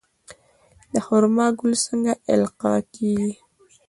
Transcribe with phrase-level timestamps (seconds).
[0.93, 3.31] د خرما ګل څنګه القاح کیږي؟